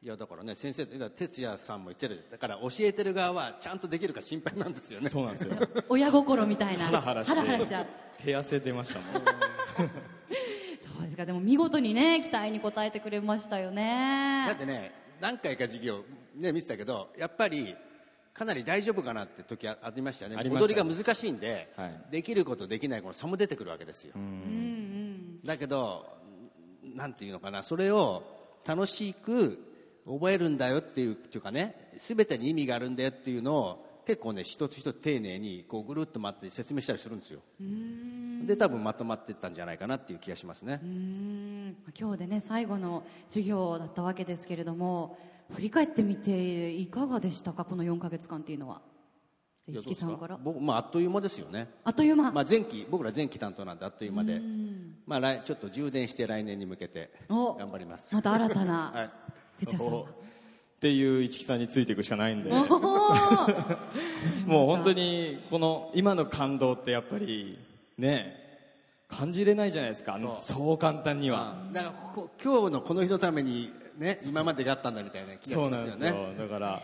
[0.04, 5.10] いやだからね先生だから哲也さんも言ってるだから教えてる側はちゃんとできるか心配なんですよね。
[5.10, 5.56] そうなんですよ。
[5.88, 6.86] 親心みたいな。
[6.86, 7.88] ハラハラしてハラハラしちゃう。
[8.24, 9.24] 手汗出ましたもん。
[10.80, 11.26] そうですか。
[11.26, 14.46] でも見事にね期待に応えてくれましたよね。
[14.48, 16.04] だってね何回か授業、
[16.36, 17.76] ね、見てたけどやっぱり
[18.34, 20.38] かなり大丈夫かなって時あありましたよね。
[20.38, 22.02] ありました踊りが難しいんで、はい。
[22.12, 24.14] できることできないこの差も出てくるわけですよ、
[25.46, 26.06] だけど
[26.84, 28.24] なんていうのかなそれを
[28.66, 29.60] 楽しく
[30.06, 37.40] 覚えるんだよっていうっていうかね全てに意味があるんだよっていうのを結構ね一つ一つ丁寧にこうぐるっと回って説明したりするんですよ。
[38.46, 40.82] で多分まとまっていったんじゃないかなっていう気がしますね。
[40.84, 41.78] うん。
[41.98, 45.18] 今日でね最後の授業だったわけですけれども
[45.52, 48.82] 振り返ってみていかがでしたかこの4ヶ月間っていうのは？
[49.68, 50.38] 石木さんから？
[50.44, 51.70] 僕、まあ、あっという間ですよね。
[51.84, 54.42] あっという間、まあ、前期僕ら前期担当なんであっという間で、
[55.06, 58.14] まあ、来ちょっと充電して来年に向けてお頑張ります。
[58.14, 59.04] また新た はな
[59.62, 59.66] い。
[59.66, 60.06] 哲也さんはっ
[60.84, 62.50] ていう市木さんについていくしかないんで。
[64.46, 67.58] もう本当にこの今の感動ってやっぱり
[67.98, 68.36] ね
[69.08, 70.18] 感じれないじゃないですか。
[70.20, 70.38] そう。
[70.38, 76.28] そう簡単には、だからここ今日のこの日のためにね今までがあったんだみたいな気がしそうますよなんですよ。
[76.30, 76.84] ねだから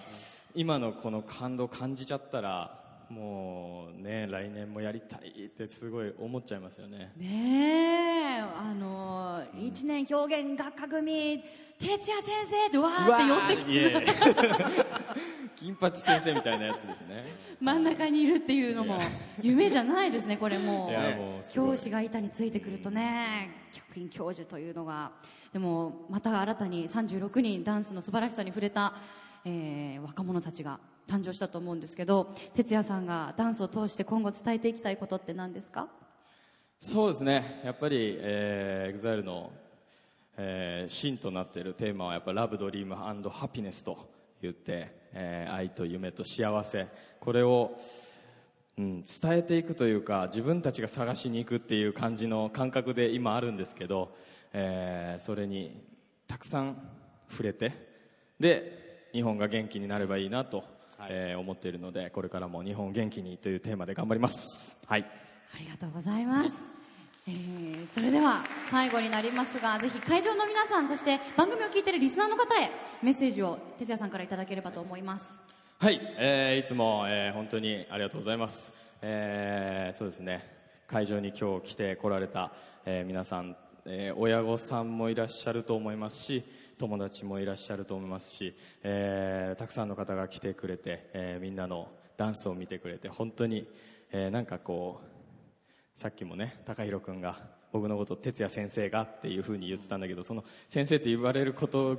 [0.56, 7.12] 今のこの感動感じちゃったらもうね来年もやりたいってすごい思っちゃいますよね。
[7.18, 11.44] ねえあのー一年表現学科組
[11.80, 14.06] 哲也先生ってわーって呼んできて
[15.56, 17.26] 金八先生みたいなやつですね。
[17.62, 19.00] 真ん中にいるっていうのも
[19.42, 20.90] 夢じゃないですねこれも。
[21.42, 25.12] う教師が板についてくるとね客員教授というのが。
[25.54, 28.94] でもまた新たに36人ダンスの素晴らしさに触れた、
[29.46, 35.88] えー若者たちが誕生したと思うんですけど哲也さんがダンスを通して今後伝えていきたいことって何ですか？
[36.80, 37.62] そうですね。
[37.66, 39.52] やっぱり、えー、EXILE の、
[40.42, 44.10] えー芯となっているテーマはやっぱラブドリームハピネスと
[44.42, 46.88] 言って、えー愛と夢と幸せ。
[47.20, 47.78] これを、
[48.78, 54.16] うん、伝えていくというか自分たちが探しに行くっていう感じの感覚で今あるんですけど、
[54.54, 55.84] えーそれに
[56.28, 56.78] たくさん
[57.30, 57.74] 触れて
[58.40, 60.64] で日本が元気になればいいなと、
[61.10, 64.86] えー思っているのでこれからも日本を元気にというテーマで頑張ります。
[64.88, 65.06] はい。
[65.54, 66.79] ありがとうございます。
[67.94, 72.72] それでは最後になりますが、ぜひ会場の皆さん、そして番組を聞いているリスナーの方へ
[73.02, 75.40] メッセージを哲也さんからいただければと思います。
[75.80, 80.46] はい、えーいつも、えー本当にありがとうございます、えーそうですね
[80.88, 82.52] 会場に今日来て来られた、
[82.86, 83.56] えー皆さん、
[83.86, 86.44] えー親御さんもいらっしゃると思いますし
[86.78, 88.54] 友達もいらっしゃると思いますし、
[88.84, 93.66] えーたくさんの方が来てくれて、えーみんなのダンスを見てくれて本当に、
[94.12, 95.09] えーなんかこう
[96.00, 97.36] さっきもね高弘君が
[97.74, 101.98] 僕のこと哲也先生がっていうふうに言ってたんだけどその先生って言われること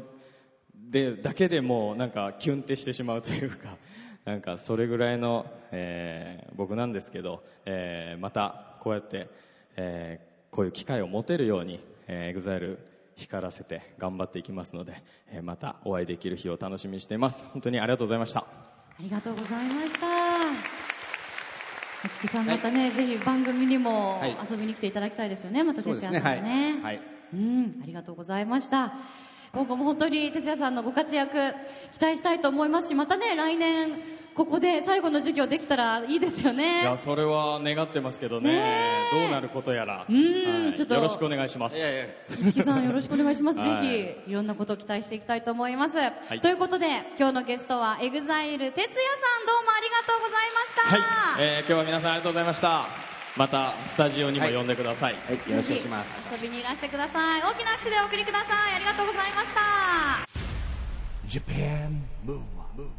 [0.75, 3.77] でだけでもうなんかキュンってしてしまうというか
[4.25, 9.29] なんかそれぐらいの、えー僕なんですけど、えーまたこうやって、
[9.77, 11.79] えーこういう機会を持てるように、
[12.09, 12.79] えー、EXILE
[13.17, 14.95] 光らせて頑張っていきますので、
[15.29, 18.47] えーまたお会いできる日を楽しみにしています本当にありがとうございましたあ
[18.99, 20.80] りがとうございました。
[22.09, 27.01] 市木さん、またね、ぜひ番組にもはい遊びに来ていただきたいですよね、また哲也さんもね。
[27.33, 28.93] うん、ありがとうございました。
[29.53, 31.53] 今後も本当に哲也さんのご活躍
[31.93, 33.93] 期待したいと思いますし、またね、来年、
[34.41, 36.83] ここで最後の授業できたらいいですよいね。
[36.83, 38.51] やそれは願ってますけどね。
[38.51, 38.59] ね
[39.13, 39.21] え。
[39.21, 40.73] どうなることやら、んはい。
[40.73, 40.95] ちょっと。
[40.95, 41.77] よろしくお願いします。
[42.43, 43.59] 市木さんよろしくお願いします。
[43.59, 43.87] はい。
[43.87, 45.99] ぜひいろんなことを期待していきたいと思います。
[46.01, 46.41] い。
[46.41, 46.87] ということで
[47.19, 48.33] 今日のゲストは EXILE 哲也さん。
[48.33, 51.37] どうもありがとうございました。
[51.37, 52.87] はい、えー今日は皆さんありがとうございました。
[53.37, 56.43] またスタジオにも呼んでください、はい、よろしくお願いします。
[56.43, 57.43] 遊びにいらしてください。
[57.43, 58.77] 大きな拍手でお送りください。
[58.77, 59.61] ありがとうございました。
[61.29, 62.91] Japan Move Up, Move Up.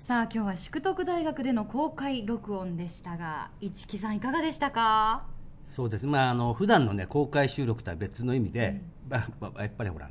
[0.00, 5.24] さあ今日は淑徳大学での公開録音でしたが、市木さんいかがでしたか？
[5.66, 6.06] そうです。
[6.06, 8.80] まああの普段のね公開収録とは別の意味で、
[9.10, 10.08] まあまあやっぱりほら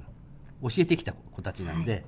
[0.61, 2.05] 教えてきた子たちなんで、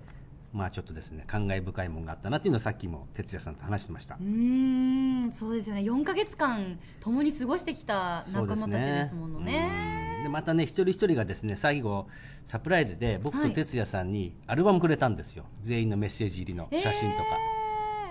[0.54, 5.82] まあちょっとですね感慨深いものがあったなっていうのはさっきも哲也さんと話してました、うーん、そうですよね。
[5.82, 10.18] 4ヶ月間共に過ごしてきた仲間たちですものね。
[10.18, 10.24] うん。
[10.24, 12.08] でまたね一人一人がですね最後
[12.46, 13.50] サプライズで僕はい。
[13.50, 17.24] と哲也さんにアルバムくれたんですよ、全員のメッセージ入りの写真とか、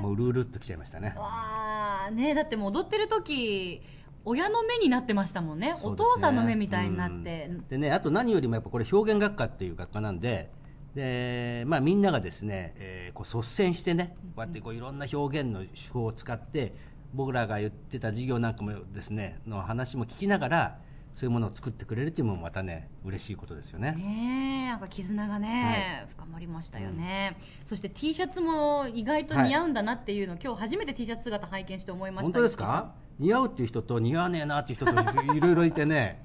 [0.01, 1.15] もううるうるっときちゃいましたね。
[1.17, 3.83] わあねだってもう踊ってる時
[4.25, 5.73] 親の目になってましたもんね。
[5.73, 5.79] ね。
[5.83, 7.69] 父さんの目みたいになって、うん。
[7.69, 10.51] でねあと何よりもやっぱこれ表現学科っていう学科なんで
[10.95, 16.75] で、まあ、みんながですね、えーこう率先してねこうやってこういろんな表現の手法を使って
[17.15, 20.79] 僕らが言ってた授業なんかもですねの話も聞きながら
[21.19, 23.91] そういうものを作ってくれるっていうのもまたね嬉しいことですよね。
[23.91, 32.23] ねえなんか絆がね、深まりましたよね、そして T シャツも意外と似合うんだなっていうの、今日初めて T シャツ姿拝見して思いました。
[32.23, 32.93] 本当ですか？
[33.19, 34.93] 似合うっていう人と似合わねえなっていう人と
[35.35, 36.23] い ろいろいてね。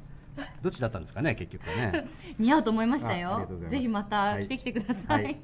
[0.62, 2.08] どっちだったんですかね結局はね。
[2.38, 3.50] 似合うと思いましたよ。
[3.68, 5.38] ぜひまた着てきてください、はい。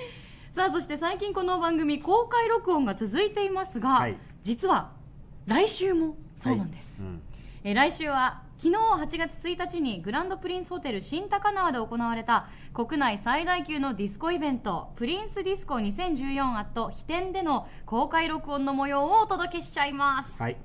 [0.50, 4.16] さあそして最近この番組公開録音が続いていますが、はい。
[4.42, 4.92] 実は
[5.44, 7.22] 来週もそうなんです、はいうん。
[7.64, 8.80] えー来週は昨日
[9.18, 20.56] 8月1日にグランドプリンスホテル新高輪で行われた国内最大級のディスコイベントプリンスディスコ2014アット飛天での公開録音の模様をお届けしちゃいます、はい。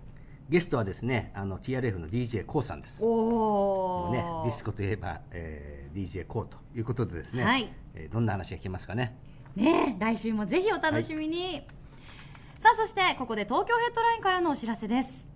[0.47, 3.03] ゲストはですねあの TRF の d j k o さんです。
[3.03, 7.69] おおね、ディスコといえば、えー、DJ コーということでですね、はい。
[7.95, 9.17] えーどんな話が聞けますかね？
[9.57, 11.63] ねえ来週もぜひお楽しみに、
[12.59, 15.27] さあそしてここで東京ヘッドラインからのお知らせです。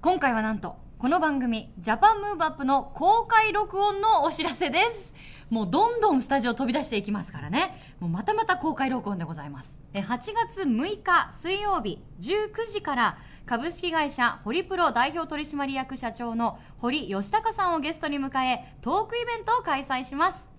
[0.00, 5.14] 今回はなんとこの番組ジャパンムーブアップの公開録音のお知らせです。
[5.48, 7.94] もうどんどんスタジオ飛び出していきますからね。
[8.00, 9.78] もうまたまた公開録音でございます。
[9.94, 20.50] 8月6日水曜日19時から株式会社ホリプロ代表取締役社長の堀吉隆さんをゲストに迎えトークイベントを開催します。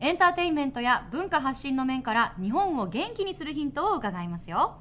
[0.00, 4.80] エンターテインメントや文化発信の面から日本を元気にするヒントを伺いますよ。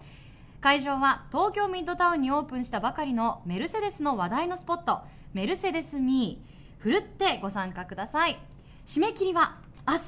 [0.62, 5.02] 会場は東京ミッドタウンにオープンしたばかりのメルセデスの話題のスポット
[5.34, 8.40] メルセデスミーふるってご参加ください。
[8.86, 9.58] 締め切りは
[9.88, 10.00] 明日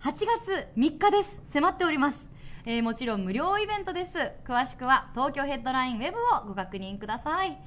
[0.00, 1.42] 8月3日です。
[1.46, 2.30] 迫っております。
[2.64, 4.18] えーもちろん無料イベントです。
[4.46, 7.58] 詳しくは東京ヘッドラインウェブをご確認ください。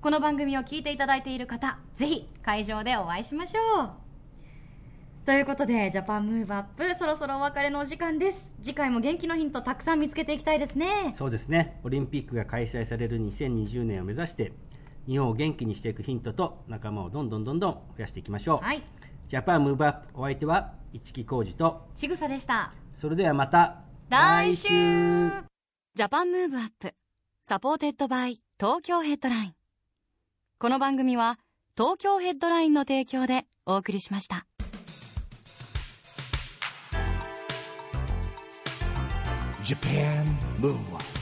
[0.00, 4.07] この番組を聞いていただいている方ぜひ会場でお会いしましょう。
[5.28, 8.56] ということで、ジャパンムーブアップ、そろそろお別れのお時間です。
[8.62, 11.14] 次回も元気のヒントたくさん見つけていきたいですね。
[11.18, 14.54] そうですね、オリンピックが開催される2020年を目指して、
[15.06, 18.82] 日本を元気にしていくヒントと仲間をどんどんどんどん増やしていきましょう、はい。
[19.28, 22.72] ジャパンムーブアップお相手は市木浩二とちぐさでした。
[22.98, 24.66] それではまた来週。
[24.66, 26.94] Japan Move Up
[27.42, 29.54] supported by 東京ヘッドライン。
[30.58, 31.38] この番組は
[31.76, 34.46] 東京ヘッドラインの提供でお送りしました。
[39.68, 40.24] Japan
[40.58, 41.17] Move